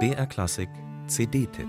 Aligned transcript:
BR 0.00 0.26
Klassik 0.26 0.68
CD-Tipp 1.06 1.68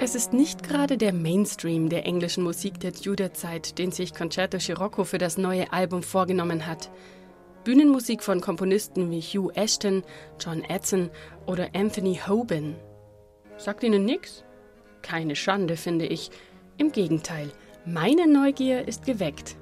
Es 0.00 0.14
ist 0.14 0.32
nicht 0.32 0.62
gerade 0.62 0.96
der 0.96 1.12
Mainstream 1.12 1.90
der 1.90 2.06
englischen 2.06 2.42
Musik 2.42 2.80
der 2.80 2.94
Tudor-Zeit, 2.94 3.78
den 3.78 3.92
sich 3.92 4.14
Concerto 4.14 4.58
Scirocco 4.58 5.04
für 5.04 5.18
das 5.18 5.36
neue 5.36 5.70
Album 5.74 6.02
vorgenommen 6.02 6.66
hat. 6.66 6.90
Bühnenmusik 7.68 8.22
von 8.22 8.40
Komponisten 8.40 9.10
wie 9.10 9.20
Hugh 9.20 9.52
Ashton, 9.54 10.02
John 10.40 10.64
Edson 10.64 11.10
oder 11.44 11.68
Anthony 11.74 12.18
Hoban. 12.26 12.74
Sagt 13.58 13.82
Ihnen 13.82 14.06
nix? 14.06 14.42
Keine 15.02 15.36
Schande, 15.36 15.76
finde 15.76 16.06
ich. 16.06 16.30
Im 16.78 16.92
Gegenteil, 16.92 17.52
meine 17.84 18.26
Neugier 18.26 18.88
ist 18.88 19.04
geweckt. 19.04 19.58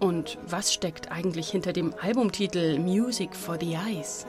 Und 0.00 0.36
was 0.48 0.74
steckt 0.74 1.12
eigentlich 1.12 1.48
hinter 1.48 1.72
dem 1.72 1.94
Albumtitel 2.00 2.80
Music 2.80 3.36
for 3.36 3.56
the 3.60 3.74
Eyes? 3.74 4.26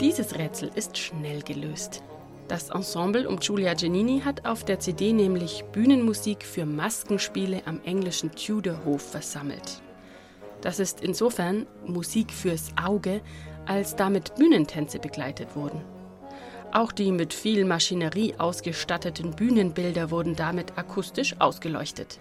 Dieses 0.00 0.38
Rätsel 0.38 0.70
ist 0.74 0.96
schnell 0.96 1.42
gelöst. 1.42 2.02
Das 2.52 2.68
Ensemble 2.68 3.26
um 3.26 3.38
Giulia 3.38 3.72
Giannini 3.72 4.20
hat 4.20 4.44
auf 4.44 4.62
der 4.62 4.78
CD 4.78 5.14
nämlich 5.14 5.64
Bühnenmusik 5.72 6.44
für 6.44 6.66
Maskenspiele 6.66 7.62
am 7.64 7.80
englischen 7.82 8.30
Tudorhof 8.32 9.00
versammelt. 9.00 9.80
Das 10.60 10.78
ist 10.78 11.00
insofern 11.00 11.66
Musik 11.86 12.30
fürs 12.30 12.70
Auge, 12.76 13.22
als 13.64 13.96
damit 13.96 14.34
Bühnentänze 14.34 14.98
begleitet 14.98 15.56
wurden. 15.56 15.80
Auch 16.72 16.92
die 16.92 17.10
mit 17.10 17.32
viel 17.32 17.64
Maschinerie 17.64 18.34
ausgestatteten 18.36 19.30
Bühnenbilder 19.30 20.10
wurden 20.10 20.36
damit 20.36 20.76
akustisch 20.76 21.36
ausgeleuchtet. 21.38 22.20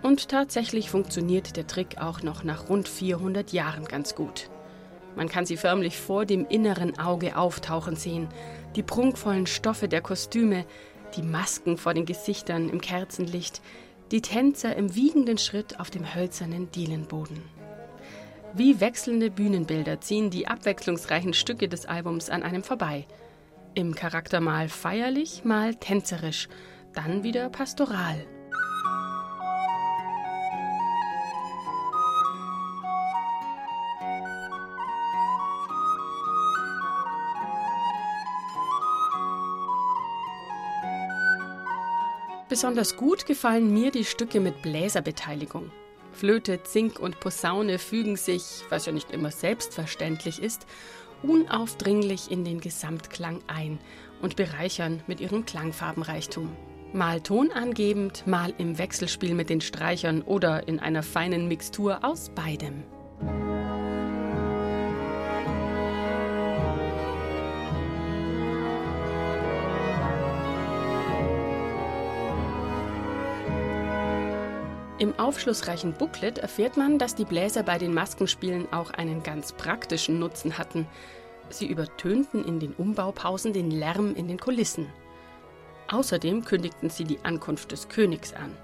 Und 0.00 0.30
tatsächlich 0.30 0.88
funktioniert 0.88 1.58
der 1.58 1.66
Trick 1.66 1.98
auch 1.98 2.22
noch 2.22 2.44
nach 2.44 2.70
rund 2.70 2.88
400 2.88 3.52
Jahren 3.52 3.84
ganz 3.84 4.14
gut. 4.14 4.48
Man 5.16 5.28
kann 5.28 5.46
sie 5.46 5.56
förmlich 5.56 5.96
vor 5.98 6.26
dem 6.26 6.46
inneren 6.48 6.98
Auge 6.98 7.36
auftauchen 7.36 7.96
sehen, 7.96 8.28
die 8.76 8.82
prunkvollen 8.82 9.46
Stoffe 9.46 9.88
der 9.88 10.00
Kostüme, 10.00 10.64
die 11.16 11.22
Masken 11.22 11.76
vor 11.76 11.94
den 11.94 12.06
Gesichtern 12.06 12.68
im 12.68 12.80
Kerzenlicht, 12.80 13.62
die 14.10 14.20
Tänzer 14.20 14.76
im 14.76 14.94
wiegenden 14.94 15.38
Schritt 15.38 15.80
auf 15.80 15.90
dem 15.90 16.14
hölzernen 16.14 16.70
Dielenboden. 16.70 17.42
Wie 18.52 18.80
wechselnde 18.80 19.30
Bühnenbilder 19.30 20.00
ziehen 20.00 20.30
die 20.30 20.46
abwechslungsreichen 20.46 21.34
Stücke 21.34 21.68
des 21.68 21.86
Albums 21.86 22.30
an 22.30 22.42
einem 22.42 22.62
vorbei. 22.62 23.06
Im 23.74 23.94
Charakter 23.94 24.40
mal 24.40 24.68
feierlich, 24.68 25.44
mal 25.44 25.74
tänzerisch, 25.74 26.48
dann 26.92 27.24
wieder 27.24 27.48
pastoral. 27.48 28.24
Besonders 42.54 42.96
gut 42.96 43.26
gefallen 43.26 43.74
mir 43.74 43.90
die 43.90 44.04
Stücke 44.04 44.38
mit 44.38 44.62
Bläserbeteiligung. 44.62 45.72
Flöte, 46.12 46.62
Zink 46.62 47.00
und 47.00 47.18
Posaune 47.18 47.80
fügen 47.80 48.14
sich, 48.14 48.62
was 48.68 48.86
ja 48.86 48.92
nicht 48.92 49.10
immer 49.10 49.32
selbstverständlich 49.32 50.40
ist, 50.40 50.64
unaufdringlich 51.24 52.30
in 52.30 52.44
den 52.44 52.60
Gesamtklang 52.60 53.40
ein 53.48 53.80
und 54.22 54.36
bereichern 54.36 55.02
mit 55.08 55.18
ihrem 55.18 55.44
Klangfarbenreichtum. 55.44 56.54
Mal 56.92 57.20
tonangebend, 57.22 58.24
mal 58.24 58.54
im 58.58 58.78
Wechselspiel 58.78 59.34
mit 59.34 59.50
den 59.50 59.60
Streichern 59.60 60.22
oder 60.22 60.68
in 60.68 60.78
einer 60.78 61.02
feinen 61.02 61.48
Mixtur 61.48 62.04
aus 62.04 62.30
beidem. 62.36 62.84
Im 74.98 75.18
aufschlussreichen 75.18 75.92
Booklet 75.92 76.38
erfährt 76.38 76.76
man, 76.76 76.98
dass 76.98 77.16
die 77.16 77.24
Bläser 77.24 77.64
bei 77.64 77.78
den 77.78 77.92
Maskenspielen 77.92 78.72
auch 78.72 78.90
einen 78.90 79.24
ganz 79.24 79.52
praktischen 79.52 80.20
Nutzen 80.20 80.56
hatten. 80.56 80.86
Sie 81.50 81.66
übertönten 81.66 82.44
in 82.44 82.60
den 82.60 82.72
Umbaupausen 82.72 83.52
den 83.52 83.72
Lärm 83.72 84.14
in 84.14 84.28
den 84.28 84.38
Kulissen. 84.38 84.86
Außerdem 85.88 86.44
kündigten 86.44 86.90
sie 86.90 87.04
die 87.04 87.18
Ankunft 87.24 87.72
des 87.72 87.88
Königs 87.88 88.32
an. 88.34 88.56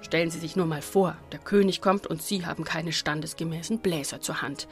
Stellen 0.00 0.30
Sie 0.30 0.40
sich 0.40 0.56
nur 0.56 0.66
mal 0.66 0.82
vor, 0.82 1.16
der 1.30 1.38
König 1.38 1.80
kommt 1.80 2.08
und 2.08 2.20
Sie 2.20 2.44
haben 2.44 2.64
keine 2.64 2.92
standesgemäßen 2.92 3.78
Bläser 3.78 4.20
zur 4.20 4.42
Hand. 4.42 4.66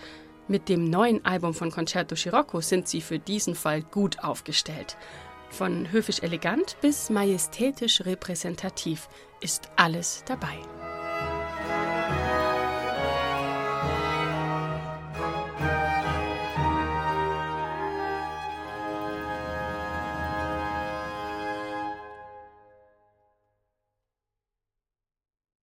Mit 0.48 0.68
dem 0.68 0.90
neuen 0.90 1.24
Album 1.24 1.54
von 1.54 1.70
Concerto 1.70 2.16
Scirocco 2.16 2.60
sind 2.60 2.88
Sie 2.88 3.00
für 3.00 3.20
diesen 3.20 3.54
Fall 3.54 3.82
gut 3.82 4.24
aufgestellt. 4.24 4.96
Von 5.50 5.92
höfisch 5.92 6.20
elegant 6.22 6.76
bis 6.80 7.10
majestätisch 7.10 8.04
repräsentativ 8.04 9.08
ist 9.40 9.70
alles 9.76 10.24
dabei. 10.26 10.58